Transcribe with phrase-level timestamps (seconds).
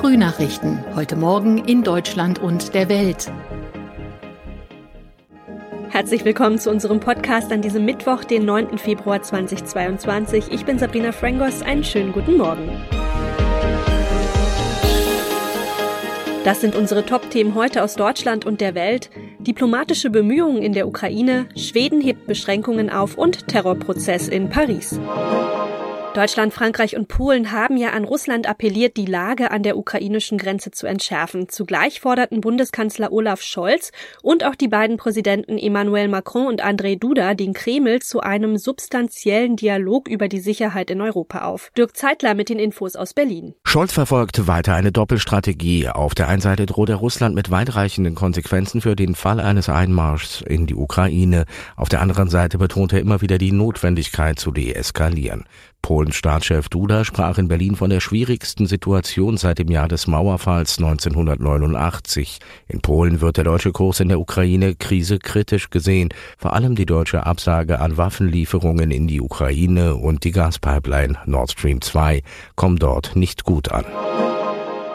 [0.00, 0.82] Frühnachrichten.
[0.96, 3.30] Heute Morgen in Deutschland und der Welt.
[5.90, 8.78] Herzlich willkommen zu unserem Podcast an diesem Mittwoch, den 9.
[8.78, 10.52] Februar 2022.
[10.52, 11.60] Ich bin Sabrina Frangos.
[11.60, 12.70] Einen schönen guten Morgen.
[16.44, 19.10] Das sind unsere Top-Themen heute aus Deutschland und der Welt.
[19.38, 24.98] Diplomatische Bemühungen in der Ukraine, Schweden hebt Beschränkungen auf und Terrorprozess in Paris.
[26.14, 30.72] Deutschland, Frankreich und Polen haben ja an Russland appelliert, die Lage an der ukrainischen Grenze
[30.72, 31.48] zu entschärfen.
[31.48, 37.34] Zugleich forderten Bundeskanzler Olaf Scholz und auch die beiden Präsidenten Emmanuel Macron und André Duda
[37.34, 41.70] den Kreml zu einem substanziellen Dialog über die Sicherheit in Europa auf.
[41.78, 43.54] Dirk Zeitler mit den Infos aus Berlin.
[43.64, 45.90] Scholz verfolgt weiter eine Doppelstrategie.
[45.90, 50.40] Auf der einen Seite droht er Russland mit weitreichenden Konsequenzen für den Fall eines Einmarschs
[50.40, 51.44] in die Ukraine.
[51.76, 55.44] Auf der anderen Seite betont er immer wieder die Notwendigkeit zu deeskalieren.
[55.82, 60.78] Polens Staatschef Duda sprach in Berlin von der schwierigsten Situation seit dem Jahr des Mauerfalls
[60.78, 62.38] 1989.
[62.68, 66.10] In Polen wird der deutsche Kurs in der Ukraine-Krise kritisch gesehen.
[66.38, 71.80] Vor allem die deutsche Absage an Waffenlieferungen in die Ukraine und die Gaspipeline Nord Stream
[71.80, 72.22] 2
[72.54, 73.84] kommen dort nicht gut an.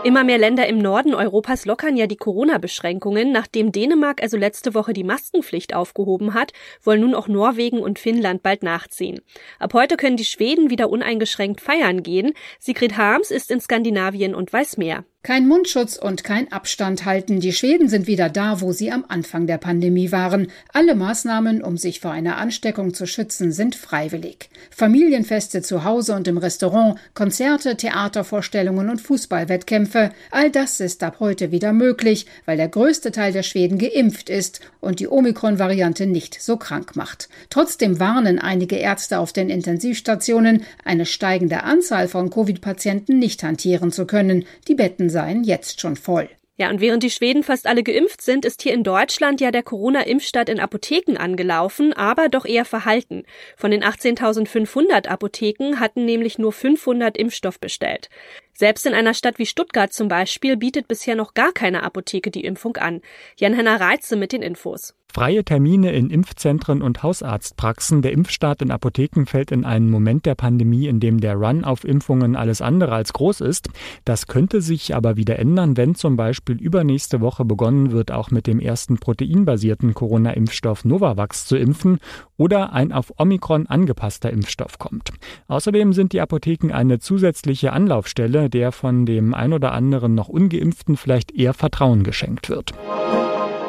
[0.06, 3.32] Immer mehr Länder im Norden Europas lockern ja die Corona-Beschränkungen.
[3.32, 6.54] Nachdem Dänemark also letzte Woche die Maskenpflicht aufgehoben hat,
[6.84, 9.22] wollen nun auch Norwegen und Finnland bald nachziehen.
[9.58, 12.34] Ab heute können die Schweden wieder uneingeschränkt feiern gehen.
[12.60, 15.06] Sigrid Harms ist in Skandinavien und weiß mehr.
[15.26, 17.40] Kein Mundschutz und kein Abstand halten.
[17.40, 20.52] Die Schweden sind wieder da, wo sie am Anfang der Pandemie waren.
[20.72, 24.52] Alle Maßnahmen, um sich vor einer Ansteckung zu schützen, sind freiwillig.
[24.70, 30.12] Familienfeste zu Hause und im Restaurant, Konzerte, Theatervorstellungen und Fußballwettkämpfe.
[30.30, 34.60] All das ist ab heute wieder möglich, weil der größte Teil der Schweden geimpft ist
[34.80, 37.30] und die Omikron-Variante nicht so krank macht.
[37.50, 44.06] Trotzdem warnen einige Ärzte auf den Intensivstationen, eine steigende Anzahl von Covid-Patienten nicht hantieren zu
[44.06, 44.46] können.
[44.68, 46.28] Die Betten seien jetzt schon voll.
[46.58, 49.64] Ja, und während die Schweden fast alle geimpft sind, ist hier in Deutschland ja der
[49.64, 53.24] Corona-Impfstart in Apotheken angelaufen, aber doch eher verhalten.
[53.58, 58.10] Von den 18.500 Apotheken hatten nämlich nur 500 Impfstoff bestellt.
[58.54, 62.46] Selbst in einer Stadt wie Stuttgart zum Beispiel bietet bisher noch gar keine Apotheke die
[62.46, 63.02] Impfung an.
[63.38, 64.96] Jan-Henner Reitze mit den Infos.
[65.16, 68.02] Freie Termine in Impfzentren und Hausarztpraxen.
[68.02, 71.86] Der Impfstart in Apotheken fällt in einen Moment der Pandemie, in dem der Run auf
[71.86, 73.70] Impfungen alles andere als groß ist.
[74.04, 78.46] Das könnte sich aber wieder ändern, wenn zum Beispiel übernächste Woche begonnen wird, auch mit
[78.46, 82.00] dem ersten proteinbasierten Corona-Impfstoff Novavax zu impfen
[82.36, 85.12] oder ein auf Omikron angepasster Impfstoff kommt.
[85.48, 90.98] Außerdem sind die Apotheken eine zusätzliche Anlaufstelle, der von dem ein oder anderen noch ungeimpften
[90.98, 92.74] vielleicht eher Vertrauen geschenkt wird.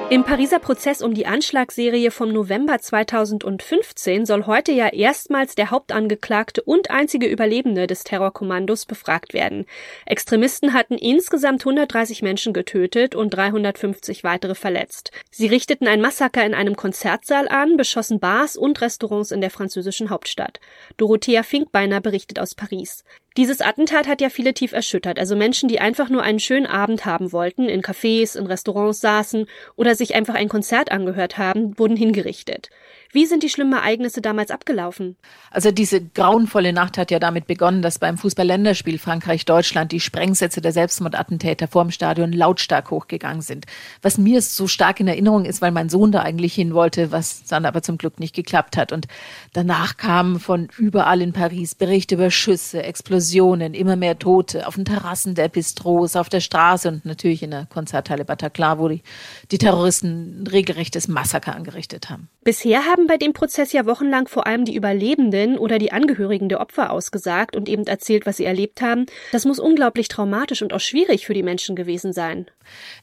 [0.09, 6.63] Im Pariser Prozess um die Anschlagsserie vom November 2015 soll heute ja erstmals der Hauptangeklagte
[6.63, 9.67] und einzige Überlebende des Terrorkommandos befragt werden.
[10.05, 15.11] Extremisten hatten insgesamt 130 Menschen getötet und 350 weitere verletzt.
[15.33, 20.09] Sie richteten ein Massaker in einem Konzertsaal an, beschossen Bars und Restaurants in der französischen
[20.09, 20.61] Hauptstadt.
[20.99, 23.03] Dorothea Finkbeiner berichtet aus Paris.
[23.37, 27.05] Dieses Attentat hat ja viele tief erschüttert, also Menschen, die einfach nur einen schönen Abend
[27.05, 31.97] haben wollten, in Cafés, in Restaurants saßen oder sich einfach ein Konzert angehört haben, wurden
[31.97, 32.71] hingerichtet.
[33.17, 35.17] Wie sind die schlimmen Ereignisse damals abgelaufen?
[35.51, 40.73] Also diese grauenvolle Nacht hat ja damit begonnen, dass beim Fußball-Länderspiel Frankreich-Deutschland die Sprengsätze der
[40.73, 43.65] Selbstmordattentäter vor dem Stadion lautstark hochgegangen sind.
[44.03, 47.45] Was mir so stark in Erinnerung ist, weil mein Sohn da eigentlich hin wollte, was
[47.45, 48.93] dann aber zum Glück nicht geklappt hat.
[48.93, 49.07] Und
[49.55, 54.85] danach kamen von überall in Paris Berichte über Schüsse, Explosionen, immer mehr Tote auf den
[54.85, 59.03] Terrassen der Bistros, auf der Straße und natürlich in der Konzerthalle Bataclan, wo die,
[59.51, 62.29] die Terroristen ein regelrechtes Massaker angerichtet haben.
[62.47, 66.61] Bisher haben bei dem Prozess ja wochenlang vor allem die Überlebenden oder die Angehörigen der
[66.61, 69.07] Opfer ausgesagt und eben erzählt, was sie erlebt haben.
[69.33, 72.47] Das muss unglaublich traumatisch und auch schwierig für die Menschen gewesen sein.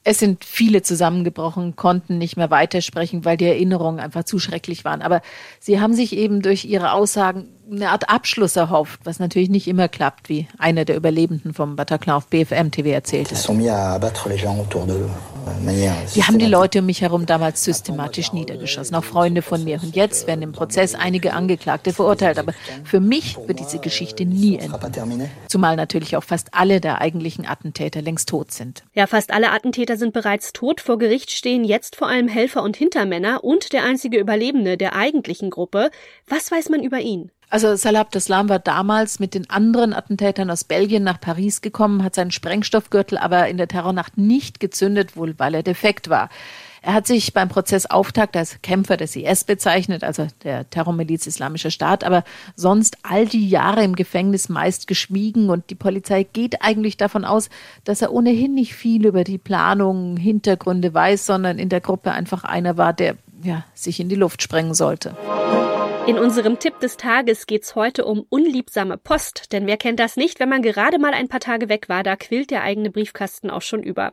[0.06, 5.02] Es sind viele zusammengebrochen, konnten nicht mehr weitersprechen, weil die Erinnerungen einfach zu schrecklich waren.
[5.02, 5.22] Aber
[5.60, 9.88] sie haben sich eben durch ihre Aussagen eine Art Abschluss erhofft, was natürlich nicht immer
[9.88, 13.36] klappt, wie einer der Überlebenden vom Bataclan auf BFM TV erzählte.
[16.16, 19.80] Die haben die Leute um mich herum damals systematisch niedergeschossen, auch Freunde von mir.
[19.82, 22.38] Und jetzt werden im Prozess einige Angeklagte verurteilt.
[22.38, 22.54] Aber
[22.84, 24.74] für mich wird diese Geschichte nie enden.
[25.48, 28.84] Zumal natürlich auch fast alle der eigentlichen Attentäter längst tot sind.
[28.94, 30.82] Ja, fast alle Attentäter sind bereits tot.
[30.82, 35.50] Vor Gericht stehen jetzt vor allem Helfer und Hintermänner und der einzige Überlebende der eigentlichen
[35.50, 35.92] Gruppe.
[36.28, 37.32] Was weiß man über ihn?
[37.54, 42.16] Also Salah Abdeslam war damals mit den anderen Attentätern aus Belgien nach Paris gekommen, hat
[42.16, 46.30] seinen Sprengstoffgürtel aber in der Terrornacht nicht gezündet, wohl weil er defekt war.
[46.82, 52.04] Er hat sich beim Prozessauftakt als Kämpfer des IS bezeichnet, also der Terrormiliz Islamischer Staat,
[52.04, 52.24] aber
[52.56, 57.52] sonst all die Jahre im Gefängnis meist geschwiegen und die Polizei geht eigentlich davon aus,
[57.84, 62.46] dass er ohnehin nicht viel über die Planung, Hintergründe weiß, sondern in der Gruppe einfach
[62.46, 65.16] einer war, der ja, sich in die Luft sprengen sollte.
[66.06, 70.42] In unserem Tipp des Tages geht's heute um unliebsame Post, denn wer kennt das nicht,
[70.42, 73.62] wenn man gerade mal ein paar Tage weg war, da quillt der eigene Briefkasten auch
[73.62, 74.12] schon über.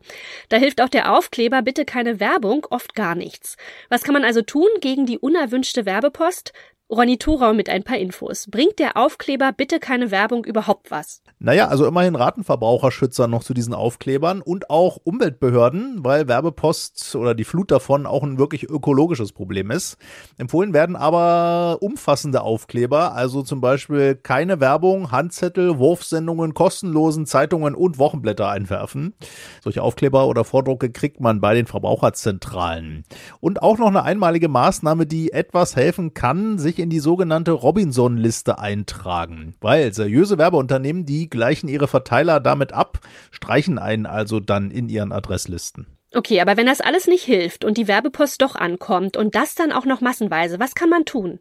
[0.49, 3.57] Da hilft auch der Aufkleber bitte keine Werbung oft gar nichts.
[3.89, 6.53] Was kann man also tun gegen die unerwünschte Werbepost?
[6.93, 8.49] Ronny Thorau mit ein paar Infos.
[8.51, 11.23] Bringt der Aufkleber bitte keine Werbung überhaupt was?
[11.39, 17.37] Naja, also immerhin raten Verbraucherschützer noch zu diesen Aufklebern und auch Umweltbehörden, weil Werbepost oder
[17.37, 19.99] die Flut davon auch ein wirklich ökologisches Problem ist.
[20.37, 27.99] Empfohlen werden aber umfassende Aufkleber, also zum Beispiel keine Werbung, Handzettel, Wurfsendungen, kostenlosen Zeitungen und
[27.99, 29.15] Wochenblätter einwerfen.
[29.63, 33.05] Solche Aufkleber oder Vordrucke kriegt man bei den Verbraucherzentralen.
[33.39, 38.59] Und auch noch eine einmalige Maßnahme, die etwas helfen kann, sich in die sogenannte Robinson-Liste
[38.59, 43.01] eintragen, weil seriöse Werbeunternehmen, die gleichen ihre Verteiler damit ab,
[43.31, 45.87] streichen einen also dann in ihren Adresslisten.
[46.13, 49.71] Okay, aber wenn das alles nicht hilft und die Werbepost doch ankommt und das dann
[49.71, 51.39] auch noch massenweise, was kann man tun?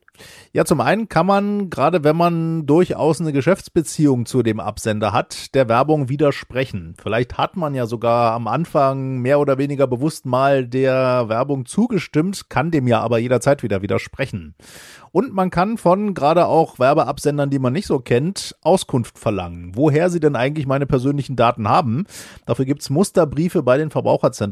[0.54, 5.56] Ja, zum einen kann man, gerade wenn man durchaus eine Geschäftsbeziehung zu dem Absender hat,
[5.56, 6.96] der Werbung widersprechen.
[7.02, 12.50] Vielleicht hat man ja sogar am Anfang mehr oder weniger bewusst mal der Werbung zugestimmt,
[12.50, 14.54] kann dem ja aber jederzeit wieder widersprechen.
[15.12, 20.12] Und man kann von gerade auch Werbeabsendern, die man nicht so kennt, Auskunft verlangen, woher
[20.12, 22.06] sie denn eigentlich meine persönlichen Daten haben.
[22.46, 23.90] Dafür gibt's Musterbriefe bei den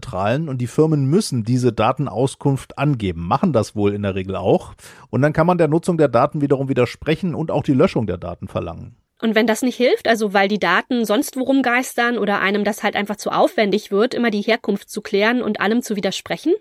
[0.07, 4.74] Verbraucherzentralen und die Firmen müssen diese Datenauskunft angeben, machen das wohl in der Regel auch.
[5.09, 8.18] Und dann kann man der Nutzung der Daten wiederum widersprechen und auch die Löschung der
[8.18, 8.95] Daten verlangen.
[9.19, 12.83] Und wenn das nicht hilft, also weil die Daten sonst worum geistern oder einem das
[12.83, 16.54] halt einfach zu aufwendig wird, immer die Herkunft zu klären und allem zu widersprechen?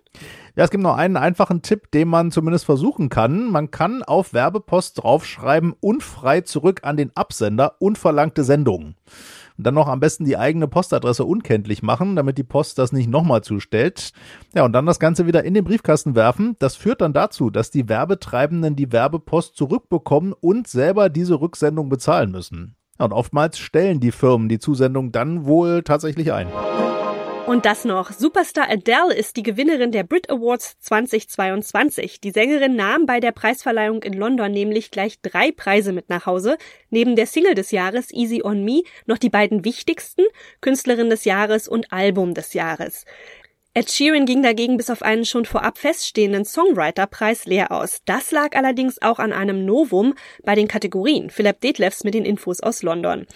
[0.57, 3.51] Ja, es gibt noch einen einfachen Tipp, den man zumindest versuchen kann.
[3.51, 8.97] Man kann auf Werbepost draufschreiben, unfrei zurück an den Absender, unverlangte Sendungen.
[9.59, 13.09] Und dann noch am besten die eigene Postadresse unkenntlich machen, damit die Post das nicht
[13.09, 14.13] nochmal zustellt.
[14.55, 16.57] Ja, und dann das Ganze wieder in den Briefkasten werfen.
[16.59, 22.31] Das führt dann dazu, dass die Werbetreibenden die Werbepost zurückbekommen und selber diese Rücksendung bezahlen
[22.31, 22.77] müssen.
[22.99, 26.49] Ja, und oftmals stellen die Firmen die Zusendung dann wohl tatsächlich ein.
[27.47, 28.11] Und das noch.
[28.11, 32.21] Superstar Adele ist die Gewinnerin der Brit Awards 2022.
[32.21, 36.59] Die Sängerin nahm bei der Preisverleihung in London nämlich gleich drei Preise mit nach Hause.
[36.91, 40.25] Neben der Single des Jahres Easy on Me noch die beiden wichtigsten,
[40.61, 43.05] Künstlerin des Jahres und Album des Jahres.
[43.75, 48.01] Ed Sheeran ging dagegen bis auf einen schon vorab feststehenden Songwriter-Preis leer aus.
[48.07, 51.31] Das lag allerdings auch an einem Novum bei den Kategorien.
[51.31, 53.27] Philipp Detlefs mit den Infos aus London.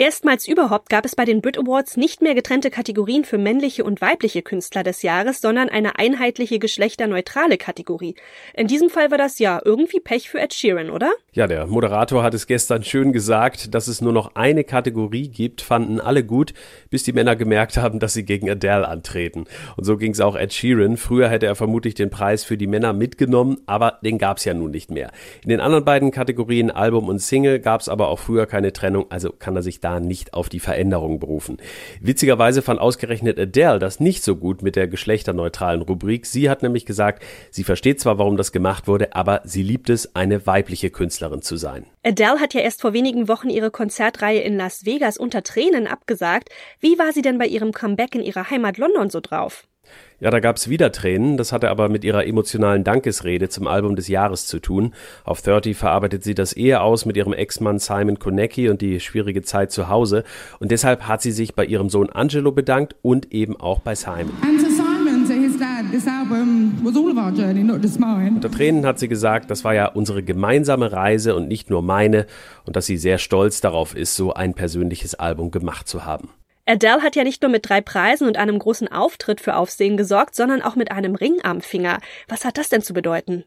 [0.00, 4.00] Erstmals überhaupt gab es bei den Brit Awards nicht mehr getrennte Kategorien für männliche und
[4.00, 8.14] weibliche Künstler des Jahres, sondern eine einheitliche geschlechterneutrale Kategorie.
[8.54, 11.10] In diesem Fall war das ja irgendwie Pech für Ed Sheeran, oder?
[11.32, 15.62] Ja, der Moderator hat es gestern schön gesagt, dass es nur noch eine Kategorie gibt,
[15.62, 16.54] fanden alle gut,
[16.90, 19.46] bis die Männer gemerkt haben, dass sie gegen Adele antreten.
[19.76, 20.96] Und so ging es auch Ed Sheeran.
[20.96, 24.54] Früher hätte er vermutlich den Preis für die Männer mitgenommen, aber den gab es ja
[24.54, 25.10] nun nicht mehr.
[25.42, 29.06] In den anderen beiden Kategorien Album und Single gab es aber auch früher keine Trennung,
[29.10, 31.56] also kann er sich da da nicht auf die Veränderung berufen.
[32.00, 36.26] Witzigerweise fand ausgerechnet Adele das nicht so gut mit der geschlechterneutralen Rubrik.
[36.26, 40.14] Sie hat nämlich gesagt, sie versteht zwar, warum das gemacht wurde, aber sie liebt es,
[40.14, 41.86] eine weibliche Künstlerin zu sein.
[42.02, 46.50] Adele hat ja erst vor wenigen Wochen ihre Konzertreihe in Las Vegas unter Tränen abgesagt.
[46.80, 49.66] Wie war sie denn bei ihrem Comeback in ihrer Heimat London so drauf?
[50.20, 51.36] Ja, da gab's wieder Tränen.
[51.36, 54.94] Das hatte aber mit ihrer emotionalen Dankesrede zum Album des Jahres zu tun.
[55.24, 59.42] Auf 30 verarbeitet sie das Ehe aus mit ihrem Ex-Mann Simon Konecki und die schwierige
[59.42, 60.24] Zeit zu Hause.
[60.58, 64.32] Und deshalb hat sie sich bei ihrem Sohn Angelo bedankt und eben auch bei Simon.
[68.34, 72.26] Unter Tränen hat sie gesagt, das war ja unsere gemeinsame Reise und nicht nur meine
[72.64, 76.30] und dass sie sehr stolz darauf ist, so ein persönliches Album gemacht zu haben.
[76.68, 80.34] Adele hat ja nicht nur mit drei Preisen und einem großen Auftritt für Aufsehen gesorgt,
[80.34, 81.98] sondern auch mit einem Ring am Finger.
[82.28, 83.44] Was hat das denn zu bedeuten?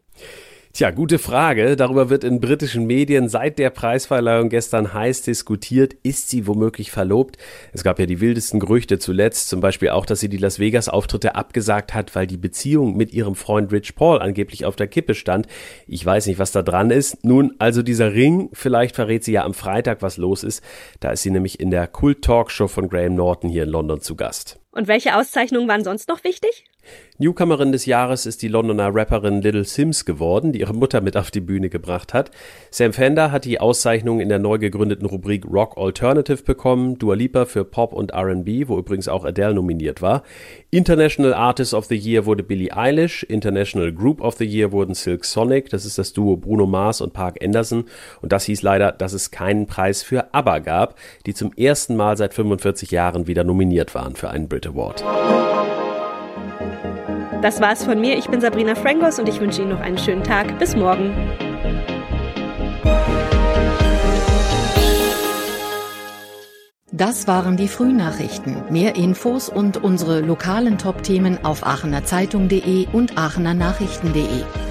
[0.74, 1.76] Tja, gute Frage.
[1.76, 5.98] Darüber wird in britischen Medien seit der Preisverleihung gestern heiß diskutiert.
[6.02, 7.38] Ist sie womöglich verlobt?
[7.74, 11.36] Es gab ja die wildesten Gerüchte zuletzt, zum Beispiel auch, dass sie die Las Vegas-Auftritte
[11.36, 15.46] abgesagt hat, weil die Beziehung mit ihrem Freund Rich Paul angeblich auf der Kippe stand.
[15.88, 17.26] Ich weiß nicht, was da dran ist.
[17.26, 20.64] Nun, also dieser Ring, vielleicht verrät sie ja am Freitag, was los ist.
[21.02, 24.61] Da ist sie nämlich in der Kult-Talkshow von Graham Norton hier in London zu Gast.
[24.72, 26.66] Und welche Auszeichnungen waren sonst noch wichtig?
[27.20, 31.30] Newcomerin des Jahres ist die Londoner Rapperin Little Sims geworden, die ihre Mutter mit auf
[31.30, 32.32] die Bühne gebracht hat.
[32.72, 37.46] Sam Fender hat die Auszeichnung in der neu gegründeten Rubrik Rock Alternative bekommen, Dua Lipa
[37.46, 40.24] für Pop und R&B, wo übrigens auch Adele nominiert war.
[40.72, 45.26] International Artist of the Year wurde Billie Eilish, International Group of the Year wurden Silk
[45.26, 47.86] Sonic, das ist das Duo Bruno Mars und Park Anderson
[48.22, 50.96] und das hieß leider, dass es keinen Preis für ABBA gab,
[51.28, 55.04] die zum ersten Mal seit 45 Jahren wieder nominiert waren für einen Brit Award.
[57.42, 58.18] Das war's von mir.
[58.18, 60.60] Ich bin Sabrina Frangos und ich wünsche Ihnen noch einen schönen Tag.
[60.60, 61.14] Bis morgen.
[66.92, 68.62] Das waren die Frühnachrichten.
[68.70, 74.71] Mehr Infos und unsere lokalen Top-Themen auf aachenerzeitung.de und aachenernachrichten.de.